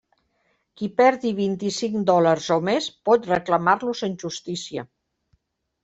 Qui 0.79 0.89
perdi 1.01 1.33
vint-i-cinc 1.41 2.01
dòlars 2.09 2.49
o 2.57 2.59
més, 2.73 2.89
pot 3.11 3.31
reclamar-los 3.35 4.05
en 4.11 4.21
justícia. 4.27 4.91